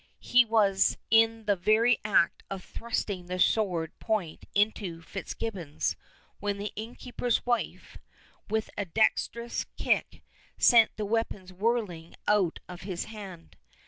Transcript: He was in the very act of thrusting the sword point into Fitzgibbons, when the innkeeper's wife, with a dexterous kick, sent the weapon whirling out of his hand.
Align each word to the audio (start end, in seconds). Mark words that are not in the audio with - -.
He 0.23 0.43
was 0.45 0.97
in 1.11 1.45
the 1.45 1.55
very 1.55 1.99
act 2.03 2.41
of 2.49 2.63
thrusting 2.65 3.27
the 3.27 3.37
sword 3.37 3.91
point 3.99 4.45
into 4.55 4.99
Fitzgibbons, 4.99 5.95
when 6.39 6.57
the 6.57 6.73
innkeeper's 6.75 7.45
wife, 7.45 7.99
with 8.49 8.71
a 8.79 8.85
dexterous 8.85 9.67
kick, 9.77 10.23
sent 10.57 10.95
the 10.97 11.05
weapon 11.05 11.47
whirling 11.49 12.15
out 12.27 12.57
of 12.67 12.81
his 12.81 13.03
hand. 13.03 13.57